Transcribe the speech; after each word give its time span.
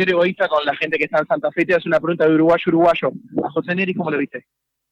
ser 0.00 0.10
egoísta 0.10 0.48
con 0.48 0.64
la 0.64 0.74
gente 0.76 0.96
que 0.96 1.04
está 1.04 1.18
en 1.18 1.26
Santa 1.26 1.50
Fe. 1.52 1.66
Te 1.66 1.74
hace 1.74 1.88
una 1.88 2.00
pregunta 2.00 2.26
de 2.26 2.34
uruguayo 2.34 2.64
uruguayo. 2.68 3.12
A 3.44 3.50
José 3.50 3.74
Neri, 3.74 3.94
¿cómo 3.94 4.10
lo 4.10 4.18
viste? 4.18 4.46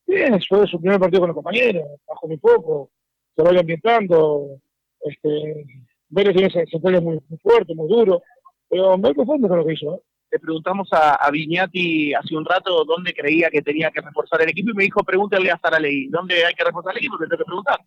Bien, 0.07 0.39
fue 0.49 0.67
su 0.67 0.81
primer 0.81 0.99
partido 0.99 1.21
con 1.21 1.29
los 1.29 1.35
compañeros, 1.35 1.85
bajó 2.07 2.29
muy 2.29 2.39
poco, 2.39 2.91
se 3.37 3.43
vaya 3.43 3.61
ambientando. 3.61 4.59
Este, 5.01 5.67
Vélez 6.09 6.35
tiene 6.35 6.67
centrales 6.67 7.03
muy, 7.03 7.21
muy 7.29 7.39
fuerte, 7.39 7.75
muy 7.75 7.89
duro, 7.89 8.23
pero 8.69 8.97
me 8.97 9.15
conforme 9.15 9.49
con 9.49 9.59
lo 9.59 9.67
que 9.67 9.75
hizo. 9.75 9.95
¿eh? 9.95 10.01
Le 10.31 10.39
preguntamos 10.39 10.89
a, 10.93 11.15
a 11.15 11.31
Viñati 11.31 12.15
hace 12.15 12.37
un 12.37 12.45
rato 12.45 12.85
dónde 12.85 13.15
creía 13.15 13.51
que 13.51 13.63
tenía 13.63 13.91
que 13.91 14.01
reforzar 14.01 14.43
el 14.43 14.51
equipo 14.51 14.71
y 14.71 14.75
me 14.75 14.85
dijo, 14.85 15.03
pregúntale 15.03 15.51
a 15.51 15.59
Saralegui, 15.59 16.09
¿dónde 16.09 16.45
hay 16.45 16.55
que 16.55 16.65
reforzar 16.65 16.93
el 16.93 16.99
equipo? 16.99 17.19
Te 17.19 17.25
tengo 17.25 17.39
que 17.39 17.45
preguntar. 17.45 17.81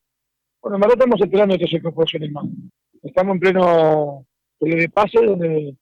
Bueno, 0.61 0.77
en 0.77 0.81
verdad 0.81 0.97
estamos 0.97 1.21
esperando 1.21 1.57
que 1.57 1.67
se 1.67 1.77
incorporaciones 1.77 2.31
más. 2.31 2.45
Estamos 3.03 3.33
en 3.33 3.39
pleno 3.39 4.25
periodo 4.59 4.79
de 4.79 4.89
pase 4.89 5.25
donde 5.25 5.75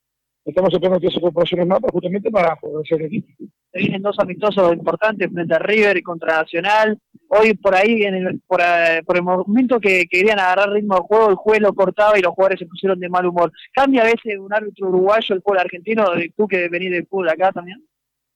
estamos 0.49 0.73
esperando 0.73 0.99
que 0.99 1.09
se 1.09 1.17
incorporaciones 1.17 1.67
más 1.67 1.79
para, 1.79 1.91
justamente 1.91 2.31
para 2.31 2.55
favorecer 2.57 3.01
el 3.01 3.07
equipo. 3.07 3.27
Se 3.71 3.79
vienen 3.79 4.01
dos 4.01 4.17
amistosos 4.19 4.73
importantes 4.73 5.31
frente 5.31 5.53
a 5.53 5.59
River 5.59 5.97
y 5.97 6.01
contra 6.01 6.37
Nacional. 6.37 6.97
Hoy 7.27 7.53
por 7.53 7.75
ahí, 7.75 8.03
en 8.03 8.15
el, 8.15 8.41
por, 8.47 8.59
eh, 8.61 9.01
por 9.05 9.15
el 9.17 9.23
momento 9.23 9.79
que 9.79 10.05
querían 10.09 10.39
agarrar 10.39 10.71
ritmo 10.71 10.95
de 10.95 11.01
juego, 11.01 11.29
el 11.29 11.35
juez 11.35 11.61
lo 11.61 11.73
cortaba 11.73 12.17
y 12.17 12.21
los 12.21 12.33
jugadores 12.33 12.59
se 12.59 12.65
pusieron 12.65 12.99
de 12.99 13.09
mal 13.09 13.25
humor. 13.25 13.51
¿Cambia 13.73 14.01
a 14.01 14.05
veces 14.05 14.37
un 14.39 14.51
árbitro 14.51 14.89
uruguayo 14.89 15.35
el 15.35 15.41
fútbol 15.41 15.59
argentino, 15.59 16.05
tú 16.35 16.47
que 16.47 16.67
venís 16.69 16.91
del 16.91 17.05
fútbol 17.05 17.29
acá 17.29 17.51
también? 17.51 17.83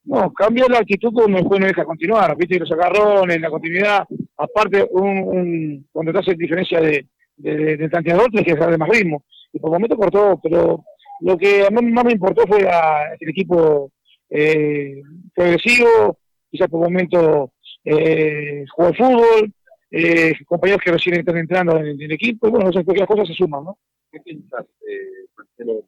No, 0.05 0.31
cambia 0.33 0.65
la 0.69 0.79
actitud 0.79 1.13
cuando 1.13 1.37
el 1.37 1.45
juez 1.45 1.61
no 1.61 1.67
deja 1.67 1.85
continuar, 1.85 2.35
viste 2.35 2.59
los 2.59 2.71
agarrones, 2.73 3.39
la 3.39 3.49
continuidad, 3.49 4.05
aparte 4.35 4.85
un, 4.91 5.07
un 5.07 5.87
cuando 5.93 6.11
te 6.11 6.19
hace 6.19 6.35
diferencia 6.35 6.81
de, 6.81 7.07
de, 7.37 7.55
de, 7.55 7.77
de 7.77 7.89
tanteador 7.89 8.29
tienes 8.29 8.45
que 8.45 8.53
dejar 8.53 8.71
de 8.71 8.77
más 8.77 8.89
ritmo, 8.89 9.23
y 9.53 9.59
por 9.59 9.71
momento 9.71 9.95
cortó, 9.95 10.37
pero 10.43 10.83
lo 11.21 11.37
que 11.37 11.65
a 11.65 11.69
mí 11.69 11.91
más 11.91 12.05
me 12.05 12.13
importó 12.13 12.45
fue 12.47 12.67
a, 12.67 13.13
el 13.19 13.29
equipo 13.29 13.91
eh, 14.29 15.01
progresivo, 15.33 16.17
quizás 16.49 16.69
por 16.69 16.81
momento 16.81 17.53
eh, 17.83 18.65
jugó 18.71 18.87
al 18.87 18.97
fútbol, 18.97 19.53
eh, 19.91 20.33
compañeros 20.45 20.81
que 20.83 20.91
recién 20.91 21.19
están 21.19 21.37
entrando 21.37 21.77
en, 21.77 21.87
en 21.87 22.01
el 22.01 22.11
equipo, 22.11 22.47
y 22.47 22.51
bueno, 22.51 22.69
esas 22.69 22.83
pequeñas 22.83 23.07
cosas 23.07 23.27
se 23.27 23.33
suman, 23.33 23.63
¿no? 23.63 23.77
¿Qué 24.11 24.19
piensas, 24.19 24.65
eh, 24.87 25.25
Marcelo? 25.35 25.85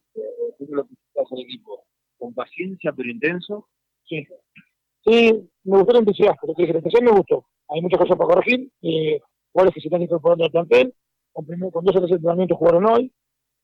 ¿Cómo 0.57 0.75
lo 0.75 0.85
piensas 0.85 1.31
al 1.31 1.39
equipo? 1.39 1.85
¿Con 2.17 2.33
paciencia 2.33 2.91
pero 2.91 3.09
intenso? 3.09 3.67
Sí. 4.07 4.25
Sí, 5.05 5.49
me 5.63 5.77
gustó 5.77 5.91
el 5.91 5.99
entusiasmo, 5.99 6.39
lo 6.47 6.55
que 6.55 6.63
dije, 6.65 7.01
me 7.01 7.11
gustó. 7.11 7.45
Hay 7.69 7.81
muchas 7.81 7.99
cosas 7.99 8.17
para 8.17 8.33
corregir, 8.33 8.69
eh, 8.81 9.19
jugadores 9.51 9.75
que 9.75 9.81
se 9.81 9.87
están 9.87 10.01
incorporando 10.01 10.45
al 10.45 10.51
plantel, 10.51 10.93
con, 11.31 11.45
primer, 11.45 11.71
con 11.71 11.85
dos 11.85 11.95
o 11.95 11.99
tres 11.99 12.13
entrenamientos 12.13 12.57
jugaron 12.57 12.85
hoy, 12.85 13.11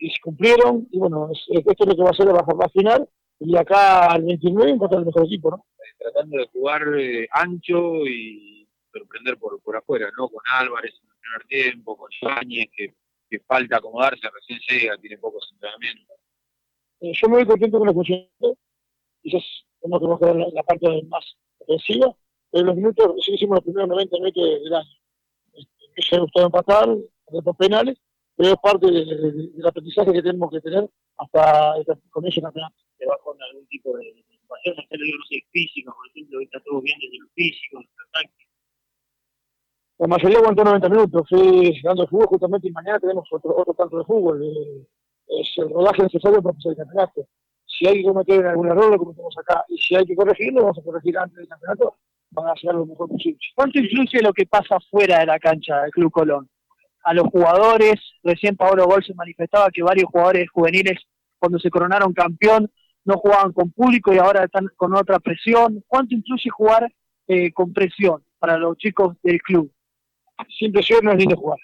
y 0.02 0.10
se 0.10 0.20
cumplieron, 0.20 0.88
y 0.92 0.98
bueno, 0.98 1.30
es, 1.32 1.40
esto 1.50 1.84
es 1.84 1.90
lo 1.90 1.96
que 1.96 2.04
va 2.04 2.10
a 2.10 2.14
ser 2.14 2.26
la 2.26 2.44
jornada 2.44 2.70
final, 2.70 3.08
y 3.40 3.56
acá 3.56 4.08
al 4.08 4.24
29 4.24 4.72
encontrar 4.72 5.02
el 5.02 5.06
mejor 5.06 5.26
equipo, 5.26 5.52
¿no? 5.52 5.66
Tratando 6.00 6.38
de 6.38 6.48
jugar 6.48 6.82
eh, 7.00 7.28
ancho 7.32 8.08
y 8.08 8.68
sorprender 8.92 9.38
por, 9.38 9.62
por 9.62 9.78
afuera, 9.78 10.10
¿no? 10.18 10.28
Con 10.28 10.42
Álvarez 10.52 10.96
en 11.04 11.10
el 11.10 11.16
primer 11.20 11.48
tiempo, 11.48 11.96
con 11.96 12.10
Ibáñez, 12.20 12.70
que, 12.76 12.96
que 13.30 13.40
falta 13.42 13.78
acomodarse, 13.78 14.28
recién 14.34 14.60
llega, 14.68 14.98
tiene 14.98 15.20
pocos 15.20 15.48
entrenamientos. 15.54 16.18
Eh, 17.02 17.12
yo 17.14 17.30
me 17.30 17.36
voy 17.36 17.46
contento 17.46 17.78
con 17.78 17.88
la 17.88 17.94
función, 17.94 18.28
quizás 19.22 19.44
tenemos 19.80 20.02
que 20.02 20.08
mejorar 20.08 20.36
la, 20.36 20.48
la, 20.52 20.64
parte 20.64 20.88
más 21.10 21.38
ofensiva, 21.60 22.16
pero 22.50 22.66
los 22.66 22.76
minutos, 22.76 23.24
sí 23.24 23.34
hicimos 23.34 23.58
los 23.58 23.64
primeros 23.66 23.88
90 23.88 24.18
minutos 24.18 24.44
del 24.64 24.74
año. 24.74 24.90
Este, 25.54 26.16
me 26.16 26.22
gustado 26.22 26.46
empatar, 26.48 26.90
por 27.44 27.56
penales, 27.56 28.00
pero 28.36 28.50
es 28.54 28.60
parte 28.62 28.88
de, 28.88 29.06
de, 29.06 29.32
del 29.32 29.68
aprendizaje 29.68 30.14
que 30.14 30.22
tenemos 30.22 30.52
que 30.52 30.62
tener 30.62 30.90
hasta 31.18 31.78
el 31.78 31.86
comienzo 32.10 32.42
del 32.42 32.46
campeonato. 32.46 32.76
¿Te 32.98 33.06
va 33.06 33.18
con 33.24 33.38
algún 33.42 33.68
tipo 33.68 33.96
de 33.98 34.24
situación, 34.30 34.76
no 34.78 35.26
sé, 35.30 35.44
físico, 35.52 35.94
por 35.96 36.08
ejemplo, 36.10 36.40
está 36.42 36.60
todo 36.62 36.82
bien 36.82 36.98
desde 37.00 37.20
lo 37.20 37.28
físico, 37.36 37.80
desde 37.80 37.94
lo 37.98 38.10
táctico? 38.12 38.52
La 40.00 40.08
mayoría 40.08 40.40
aguantó 40.40 40.64
90 40.64 40.90
minutos, 40.90 41.30
fui 41.30 41.80
dando 41.84 42.08
fútbol 42.08 42.28
justamente 42.28 42.68
y 42.68 42.72
mañana 42.72 43.00
tenemos 43.00 43.28
otro, 43.32 43.56
otro 43.56 43.74
tanto 43.76 44.00
de 44.00 44.06
fútbol. 44.06 44.42
Eh, 44.44 44.88
es 45.28 45.54
el 45.58 45.70
rodaje 45.70 46.04
necesario 46.04 46.42
para 46.42 46.52
empezar 46.52 46.72
el 46.72 46.78
campeonato. 46.78 47.28
Si 47.66 47.88
hay 47.88 48.02
que 48.02 48.04
cometer 48.04 48.46
algún 48.48 48.68
error, 48.68 48.92
lo 48.92 48.98
cometemos 48.98 49.38
acá. 49.38 49.64
Y 49.70 49.78
si 49.78 49.96
hay 49.96 50.06
que 50.06 50.16
corregirlo, 50.16 50.64
vamos 50.64 50.80
a 50.80 50.84
corregir 50.84 51.18
antes 51.18 51.38
del 51.38 51.48
campeonato 51.48 51.96
para 52.34 52.52
hacer 52.54 52.74
lo 52.74 52.86
mejor 52.86 53.10
posible. 53.10 53.40
¿Cuánto 53.56 53.80
influye 53.80 54.22
lo 54.22 54.34
que 54.34 54.46
pasa 54.46 54.78
fuera 54.90 55.20
de 55.20 55.26
la 55.28 55.40
cancha 55.40 55.82
del 55.84 55.92
Club 55.92 56.12
Colón? 56.12 56.50
A 57.04 57.14
los 57.14 57.28
jugadores, 57.28 57.96
recién 58.24 58.56
Pablo 58.56 58.86
Gol 58.86 59.04
se 59.04 59.14
manifestaba 59.16 59.70
que 59.72 59.82
varios 59.82 60.10
jugadores 60.10 60.50
juveniles, 60.50 61.00
cuando 61.40 61.58
se 61.60 61.70
coronaron 61.70 62.14
campeón, 62.14 62.70
no 63.06 63.16
jugaban 63.18 63.52
con 63.54 63.72
público 63.72 64.14
y 64.14 64.20
ahora 64.20 64.44
están 64.44 64.68
con 64.76 64.96
otra 64.96 65.20
presión. 65.20 65.84
¿Cuánto 65.88 66.14
influye 66.14 66.50
jugar 66.50 66.92
eh, 67.28 67.52
con 67.52 67.74
presión 67.74 68.24
para 68.38 68.58
los 68.58 68.78
chicos 68.78 69.18
del 69.24 69.42
club? 69.42 69.72
Sin 70.60 70.72
presión 70.72 71.04
no 71.04 71.12
es 71.12 71.18
lindo 71.18 71.36
jugar. 71.36 71.60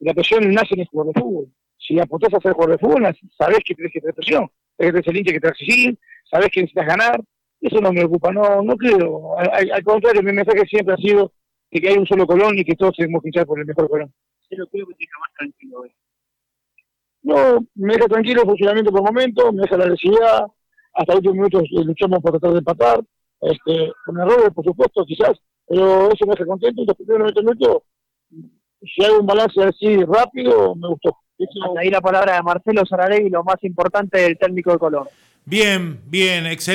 La 0.00 0.14
presión 0.14 0.52
nace 0.52 0.74
en 0.74 0.80
el 0.80 0.86
jugador 0.86 1.14
de 1.14 1.20
fútbol. 1.20 1.48
Si 1.78 1.98
apuntás 1.98 2.32
a 2.34 2.40
ser 2.40 2.52
jugador 2.52 2.78
de 2.78 2.86
fútbol, 2.86 3.16
sabés 3.36 3.58
que 3.64 3.74
tenés 3.74 3.92
que 3.92 4.00
tener 4.00 4.14
presión, 4.14 4.50
tenés 4.76 4.94
que 4.94 5.02
tener 5.02 5.16
el 5.16 5.20
hincha 5.20 5.32
que 5.32 5.40
te 5.40 5.48
exigir, 5.48 5.98
sabés 6.30 6.48
que 6.50 6.60
necesitas 6.60 6.86
ganar. 6.86 7.20
Eso 7.60 7.80
no 7.80 7.92
me 7.92 8.04
ocupa, 8.04 8.30
no, 8.30 8.62
no 8.62 8.76
creo. 8.76 9.38
Al, 9.38 9.82
contrario, 9.84 10.22
mi 10.22 10.32
mensaje 10.32 10.66
siempre 10.66 10.94
ha 10.94 10.98
sido 10.98 11.32
que 11.70 11.88
hay 11.88 11.96
un 11.96 12.06
solo 12.06 12.26
Colón 12.26 12.58
y 12.58 12.64
que 12.64 12.74
todos 12.74 12.94
tenemos 12.96 13.22
que 13.22 13.28
hinchar 13.28 13.46
por 13.46 13.58
el 13.58 13.66
mejor 13.66 13.88
Colón. 13.88 14.12
Pero 14.48 14.66
creo 14.66 14.86
que 14.86 14.94
te 14.94 15.04
deja 15.04 15.18
más 15.20 15.32
tranquilo 15.36 15.80
hoy. 15.80 15.92
No, 17.22 17.66
me 17.74 17.94
deja 17.94 18.06
tranquilo 18.06 18.42
el 18.42 18.48
funcionamiento 18.48 18.92
por 18.92 19.02
momento, 19.02 19.52
me 19.52 19.62
deja 19.62 19.78
la 19.78 19.86
necesidad, 19.86 20.46
hasta 20.92 21.12
el 21.12 21.18
último 21.18 21.34
minuto 21.34 21.62
luchamos 21.84 22.20
por 22.20 22.32
tratar 22.32 22.52
de 22.52 22.58
empatar, 22.58 23.00
este, 23.40 23.92
con 24.04 24.20
errores, 24.20 24.50
por 24.54 24.64
supuesto, 24.64 25.04
quizás, 25.06 25.32
pero 25.66 26.12
eso 26.12 26.26
me 26.26 26.32
deja 26.32 26.44
contento 26.44 26.82
y 26.82 26.86
los 26.86 26.96
primeros 26.96 27.32
90 27.34 27.40
minutos, 27.40 27.82
si 28.82 29.04
hay 29.04 29.12
un 29.12 29.26
balance 29.26 29.62
así 29.62 29.96
rápido, 30.04 30.74
me 30.74 30.88
gustó. 30.88 31.16
Hasta 31.38 31.80
ahí 31.80 31.90
la 31.90 32.00
palabra 32.00 32.36
de 32.36 32.42
Marcelo 32.42 32.84
Saralegui, 32.86 33.30
lo 33.30 33.42
más 33.42 33.56
importante 33.62 34.20
del 34.20 34.38
técnico 34.38 34.72
de 34.72 34.78
Colón. 34.78 35.08
Bien, 35.44 36.00
bien, 36.06 36.46
excelente. 36.46 36.72